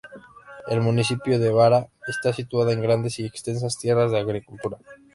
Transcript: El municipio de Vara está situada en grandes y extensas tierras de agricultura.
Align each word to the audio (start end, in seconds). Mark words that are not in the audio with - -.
El 0.67 0.81
municipio 0.81 1.37
de 1.37 1.51
Vara 1.51 1.87
está 2.07 2.33
situada 2.33 2.73
en 2.73 2.81
grandes 2.81 3.19
y 3.19 3.25
extensas 3.27 3.77
tierras 3.77 4.09
de 4.11 4.17
agricultura. 4.19 4.79